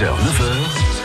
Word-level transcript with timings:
6h, 0.00 0.16
9h. 0.16 0.99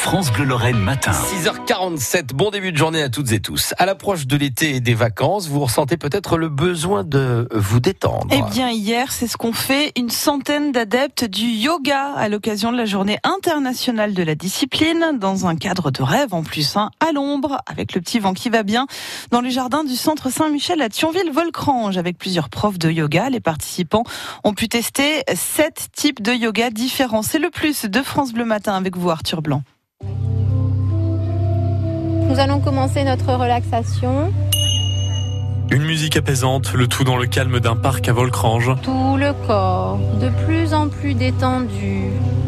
France 0.00 0.32
Bleu 0.32 0.44
Lorraine 0.44 0.78
matin. 0.78 1.12
6h47, 1.12 2.32
bon 2.32 2.50
début 2.50 2.72
de 2.72 2.76
journée 2.76 3.02
à 3.02 3.10
toutes 3.10 3.32
et 3.32 3.40
tous. 3.40 3.74
À 3.76 3.84
l'approche 3.84 4.26
de 4.26 4.34
l'été 4.34 4.74
et 4.74 4.80
des 4.80 4.94
vacances, 4.94 5.46
vous 5.46 5.60
ressentez 5.60 5.98
peut-être 5.98 6.38
le 6.38 6.48
besoin 6.48 7.04
de 7.04 7.46
vous 7.52 7.80
détendre. 7.80 8.26
Eh 8.32 8.40
bien, 8.50 8.70
hier, 8.70 9.12
c'est 9.12 9.28
ce 9.28 9.36
qu'on 9.36 9.52
fait. 9.52 9.92
Une 9.96 10.08
centaine 10.08 10.72
d'adeptes 10.72 11.24
du 11.26 11.44
yoga 11.44 12.12
à 12.16 12.28
l'occasion 12.30 12.72
de 12.72 12.78
la 12.78 12.86
journée 12.86 13.18
internationale 13.22 14.14
de 14.14 14.22
la 14.22 14.34
discipline, 14.34 15.18
dans 15.20 15.46
un 15.46 15.54
cadre 15.54 15.90
de 15.90 16.02
rêve 16.02 16.32
en 16.32 16.42
plus, 16.42 16.76
hein, 16.76 16.90
à 17.06 17.12
l'ombre, 17.12 17.58
avec 17.66 17.94
le 17.94 18.00
petit 18.00 18.18
vent 18.18 18.32
qui 18.32 18.48
va 18.48 18.62
bien, 18.62 18.86
dans 19.30 19.42
les 19.42 19.50
jardins 19.50 19.84
du 19.84 19.96
centre 19.96 20.30
Saint-Michel 20.30 20.80
à 20.80 20.88
Thionville-Volcrange, 20.88 21.98
avec 21.98 22.16
plusieurs 22.16 22.48
profs 22.48 22.78
de 22.78 22.90
yoga. 22.90 23.28
Les 23.28 23.40
participants 23.40 24.04
ont 24.44 24.54
pu 24.54 24.66
tester 24.68 25.22
sept 25.34 25.88
types 25.94 26.22
de 26.22 26.32
yoga 26.32 26.70
différents. 26.70 27.22
C'est 27.22 27.38
le 27.38 27.50
plus 27.50 27.84
de 27.84 28.02
France 28.02 28.32
Bleu 28.32 28.46
Matin 28.46 28.72
avec 28.72 28.96
vous, 28.96 29.10
Arthur 29.10 29.42
Blanc. 29.42 29.62
Nous 32.30 32.38
allons 32.38 32.60
commencer 32.60 33.02
notre 33.02 33.34
relaxation. 33.34 34.32
Une 35.72 35.82
musique 35.82 36.16
apaisante, 36.16 36.72
le 36.74 36.86
tout 36.86 37.02
dans 37.02 37.16
le 37.16 37.26
calme 37.26 37.58
d'un 37.58 37.74
parc 37.74 38.08
à 38.08 38.12
Volcrange. 38.12 38.70
Tout 38.84 39.16
le 39.16 39.32
corps 39.48 39.98
de 40.20 40.28
plus 40.46 40.72
en 40.72 40.88
plus 40.88 41.14
détendu, 41.14 42.04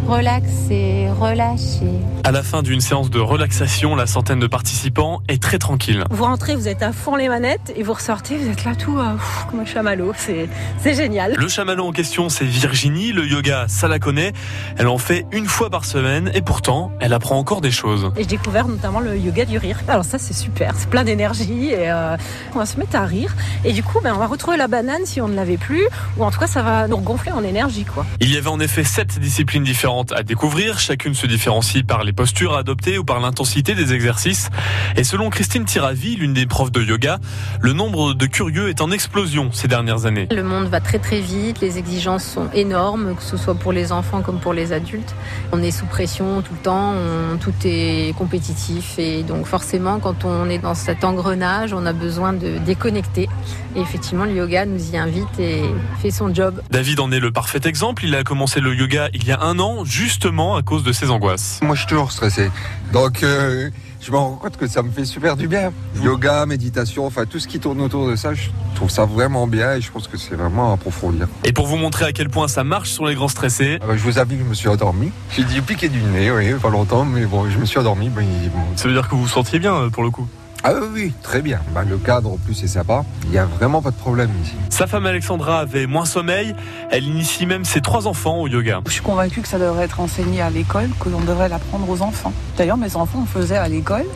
relaxé, 0.07 1.09
relâché. 1.21 1.91
À 2.25 2.31
la 2.31 2.45
fin 2.45 2.63
d'une 2.63 2.81
séance 2.81 3.11
de 3.11 3.19
relaxation, 3.19 3.97
la 3.97 4.07
centaine 4.07 4.39
de 4.39 4.47
participants 4.47 5.23
est 5.27 5.43
très 5.43 5.59
tranquille. 5.59 6.05
Vous 6.09 6.23
rentrez, 6.23 6.55
vous 6.55 6.69
êtes 6.69 6.81
à 6.85 6.93
fond 6.93 7.17
les 7.17 7.29
manettes 7.29 7.73
et 7.75 7.83
vous 7.83 7.95
ressortez, 7.95 8.37
vous 8.37 8.49
êtes 8.49 8.65
là 8.65 8.77
tout 8.77 8.97
euh, 8.97 9.17
comme 9.51 9.59
un 9.59 9.65
chamallow. 9.65 10.13
C'est, 10.17 10.49
c'est 10.79 10.95
génial. 10.95 11.35
Le 11.35 11.49
chamallow 11.49 11.85
en 11.85 11.91
question, 11.91 12.29
c'est 12.29 12.45
Virginie. 12.45 13.11
Le 13.11 13.27
yoga, 13.27 13.67
ça 13.67 13.89
la 13.89 13.99
connaît. 13.99 14.33
Elle 14.79 14.87
en 14.87 14.99
fait 14.99 15.27
une 15.33 15.47
fois 15.47 15.69
par 15.69 15.85
semaine 15.85 16.31
et 16.33 16.43
pourtant, 16.43 16.93
elle 17.01 17.13
apprend 17.13 17.39
encore 17.39 17.61
des 17.61 17.73
choses. 17.73 18.13
Et 18.17 18.21
j'ai 18.21 18.29
découvert 18.29 18.69
notamment 18.69 19.01
le 19.01 19.19
yoga 19.19 19.45
du 19.45 19.59
rire. 19.59 19.81
Alors 19.89 20.05
ça, 20.05 20.19
c'est 20.19 20.33
super. 20.33 20.75
C'est 20.77 20.89
plein 20.89 21.03
d'énergie 21.03 21.71
et 21.71 21.91
euh, 21.91 22.17
on 22.55 22.59
va 22.59 22.67
se 22.67 22.79
mettre 22.79 22.95
à 22.95 23.05
rire. 23.05 23.35
Et 23.65 23.73
du 23.73 23.83
coup, 23.83 23.99
ben, 24.01 24.15
on 24.15 24.19
va 24.19 24.29
retrouver 24.29 24.57
la 24.57 24.69
banane 24.69 25.07
si 25.07 25.21
on 25.21 25.27
ne 25.27 25.35
l'avait 25.35 25.57
plus 25.57 25.89
ou 26.17 26.23
en 26.23 26.31
tout 26.31 26.39
cas, 26.39 26.47
ça 26.47 26.63
va 26.63 26.87
nous 26.87 26.99
gonfler 26.99 27.33
en 27.33 27.43
énergie, 27.43 27.85
quoi. 27.85 28.07
Il 28.21 28.33
y 28.33 28.37
avait 28.37 28.49
en 28.49 28.61
effet 28.61 28.85
sept 28.85 29.19
disciplines 29.19 29.65
différentes 29.65 30.13
à 30.13 30.23
découvrir. 30.23 30.79
Chacune 30.79 31.15
se 31.15 31.27
différencie 31.27 31.83
par 31.85 32.05
les 32.05 32.12
postures 32.13 32.55
adoptées 32.57 32.99
ou 32.99 33.05
par 33.05 33.21
l'intensité 33.21 33.75
des 33.75 33.93
exercices. 33.95 34.51
Et 34.97 35.05
selon 35.05 35.31
Christine 35.31 35.65
Tiravi, 35.65 36.17
l'une 36.17 36.33
des 36.35 36.47
profs 36.47 36.73
de 36.73 36.83
yoga, 36.83 37.19
le 37.61 37.73
nombre 37.73 38.15
de 38.15 38.27
curieux 38.27 38.69
est 38.69 38.81
en 38.81 38.91
explosion 38.91 39.51
ces 39.53 39.69
dernières 39.69 40.07
années. 40.07 40.29
Le 40.31 40.43
monde 40.43 40.67
va 40.67 40.81
très 40.81 40.99
très 40.99 41.21
vite, 41.21 41.61
les 41.61 41.79
exigences 41.79 42.25
sont 42.25 42.49
énormes, 42.55 43.15
que 43.17 43.23
ce 43.23 43.37
soit 43.37 43.55
pour 43.55 43.73
les 43.73 43.93
enfants 43.93 44.23
comme 44.23 44.39
pour 44.41 44.53
les 44.53 44.73
adultes. 44.73 45.15
On 45.53 45.63
est 45.63 45.71
sous 45.71 45.87
pression 45.87 46.43
tout 46.43 46.53
le 46.55 46.61
temps, 46.61 46.93
on- 46.95 47.37
tout 47.39 47.53
est 47.65 48.15
compétitif 48.17 48.99
et 48.99 49.23
donc 49.23 49.47
forcément 49.47 49.99
quand 50.01 50.25
on 50.25 50.49
est 50.51 50.59
dans 50.59 50.75
cet 50.75 51.05
engrenage, 51.05 51.73
on 51.73 51.87
a 51.87 51.93
besoin 51.93 52.33
de 52.33 52.59
déconnecter. 52.59 53.29
Et 53.75 53.81
effectivement, 53.81 54.25
le 54.25 54.33
yoga 54.35 54.67
nous 54.67 54.91
y 54.93 54.97
invite 54.99 55.39
et 55.39 55.63
fait 56.01 56.11
son 56.11 56.35
job. 56.35 56.61
David 56.71 57.01
en 57.01 57.11
est 57.11 57.21
le 57.21 57.31
parfait 57.33 57.61
exemple. 57.65 58.05
Il 58.05 58.15
a 58.15 58.23
commencé 58.23 58.61
le 58.61 58.75
yoga 58.75 59.09
il 59.15 59.25
y 59.27 59.33
a 59.33 59.41
un 59.41 59.59
an, 59.59 59.85
justement 59.85 60.57
à 60.57 60.63
cause 60.63 60.83
de 60.83 60.93
ses 60.93 61.11
angoisses. 61.11 61.61
Moi, 61.63 61.75
je 61.75 61.81
suis 61.81 61.89
toujours 62.03 62.13
stressé. 62.13 62.51
Donc, 62.93 63.23
euh, 63.23 63.71
je 64.01 64.11
me 64.11 64.17
rends 64.17 64.33
compte 64.33 64.57
que 64.57 64.67
ça 64.67 64.83
me 64.83 64.91
fait 64.91 65.05
super 65.05 65.37
du 65.37 65.47
bien. 65.49 65.73
Yoga, 66.03 66.45
méditation, 66.47 67.07
enfin, 67.07 67.25
tout 67.27 67.39
ce 67.39 67.47
qui 67.47 67.61
tourne 67.61 67.81
autour 67.81 68.09
de 68.09 68.17
ça, 68.17 68.35
je 68.35 68.49
trouve 68.75 68.91
ça 68.91 69.05
vraiment 69.05 69.47
bien 69.47 69.75
et 69.75 69.81
je 69.81 69.91
pense 69.91 70.09
que 70.09 70.17
c'est 70.17 70.35
vraiment 70.35 70.71
à 70.71 70.75
approfondir. 70.75 71.29
Et 71.45 71.53
pour 71.53 71.67
vous 71.67 71.77
montrer 71.77 72.07
à 72.07 72.13
quel 72.13 72.29
point 72.29 72.49
ça 72.49 72.65
marche 72.65 72.91
sur 72.91 73.07
les 73.07 73.15
grands 73.15 73.29
stressés, 73.29 73.79
Euh, 73.89 73.97
Je 73.97 74.03
vous 74.03 74.19
avoue 74.19 74.35
que 74.35 74.41
je 74.43 74.49
me 74.49 74.55
suis 74.55 74.69
endormi. 74.69 75.13
J'ai 75.37 75.45
dit 75.45 75.61
piqué 75.61 75.89
du 75.89 76.03
nez, 76.03 76.31
oui, 76.33 76.53
pas 76.61 76.71
longtemps, 76.71 77.05
mais 77.05 77.25
bon, 77.27 77.49
je 77.49 77.59
me 77.59 77.65
suis 77.65 77.79
endormi. 77.79 78.09
ben, 78.09 78.25
bon. 78.55 78.61
ça 78.77 78.89
veut 78.89 78.95
dire 78.95 79.09
que 79.09 79.15
vous 79.15 79.23
vous 79.23 79.29
sentiez 79.29 79.59
bien 79.59 79.75
euh, 79.75 79.91
pour 79.91 80.03
le 80.03 80.11
coup. 80.11 80.27
Ah 80.65 80.75
oui, 80.75 80.89
oui, 80.93 81.13
très 81.23 81.43
bien. 81.43 81.61
Bah, 81.75 81.83
le 81.83 81.99
cadre, 81.99 82.31
en 82.31 82.37
plus, 82.37 82.63
est 82.63 82.69
sympa. 82.69 83.05
Il 83.25 83.31
n'y 83.31 83.39
a 83.39 83.47
vraiment 83.47 83.83
pas 83.83 83.91
de 83.91 83.97
problème 83.97 84.31
ici. 84.45 84.55
Sa 84.71 84.87
femme 84.87 85.07
Alexandra 85.07 85.59
avait 85.59 85.89
moins 85.89 86.05
sommeil. 86.05 86.55
Elle 86.93 87.03
initie 87.05 87.47
même 87.47 87.65
ses 87.65 87.81
trois 87.81 88.07
enfants 88.07 88.39
au 88.39 88.47
yoga. 88.47 88.81
Je 88.87 88.93
suis 88.93 89.03
convaincue 89.03 89.41
que 89.41 89.49
ça 89.49 89.59
devrait 89.59 89.87
être 89.87 89.99
enseigné 89.99 90.41
à 90.41 90.51
l'école, 90.51 90.89
que 91.01 91.09
l'on 91.09 91.21
devrait 91.21 91.49
l'apprendre 91.49 91.91
aux 91.91 92.01
enfants. 92.01 92.33
D'ailleurs, 92.57 92.77
mes 92.77 92.95
enfants 92.95 93.23
le 93.23 93.27
faisaient 93.27 93.57
à 93.57 93.69
l'école. 93.69 94.07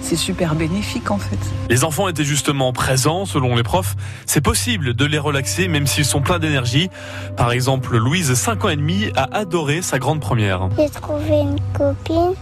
C'est 0.00 0.16
super 0.16 0.54
bénéfique 0.54 1.10
en 1.10 1.18
fait. 1.18 1.38
Les 1.68 1.84
enfants 1.84 2.08
étaient 2.08 2.24
justement 2.24 2.72
présents, 2.72 3.26
selon 3.26 3.54
les 3.54 3.62
profs. 3.62 3.94
C'est 4.24 4.40
possible 4.40 4.94
de 4.94 5.04
les 5.04 5.18
relaxer 5.18 5.68
même 5.68 5.86
s'ils 5.86 6.06
sont 6.06 6.22
pleins 6.22 6.38
d'énergie. 6.38 6.88
Par 7.36 7.52
exemple, 7.52 7.98
Louise, 7.98 8.32
5 8.32 8.64
ans 8.64 8.68
et 8.70 8.76
demi, 8.76 9.10
a 9.14 9.28
adoré 9.36 9.82
sa 9.82 9.98
grande 9.98 10.20
première. 10.20 10.68
J'ai 10.78 10.88
trouvé 10.88 11.40
une 11.40 11.60
copine, 11.74 12.34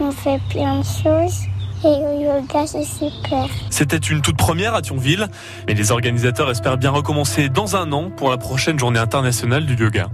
on 0.00 0.12
fait 0.12 0.40
plein 0.50 0.78
de 0.78 0.84
choses 0.84 1.46
et 1.84 2.00
le 2.00 2.22
yoga 2.22 2.66
c'est 2.66 2.84
super. 2.84 3.46
C'était 3.70 3.96
une 3.96 4.20
toute 4.20 4.36
première 4.36 4.74
à 4.74 4.82
Thionville, 4.82 5.28
mais 5.66 5.74
les 5.74 5.92
organisateurs 5.92 6.50
espèrent 6.50 6.78
bien 6.78 6.90
recommencer 6.90 7.48
dans 7.48 7.76
un 7.76 7.92
an 7.92 8.10
pour 8.10 8.30
la 8.30 8.38
prochaine 8.38 8.78
journée 8.78 8.98
internationale 8.98 9.66
du 9.66 9.74
yoga. 9.74 10.08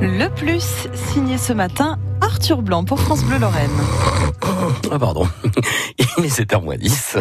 Le 0.00 0.28
plus 0.28 0.88
signé 0.94 1.38
ce 1.38 1.52
matin, 1.52 1.98
Arthur 2.20 2.62
Blanc 2.62 2.84
pour 2.84 3.00
France 3.00 3.22
Bleu 3.24 3.38
Lorraine. 3.38 3.70
Ah 4.90 4.98
pardon, 4.98 5.28
il 5.98 6.24
est 6.24 6.40
7h10. 6.40 7.16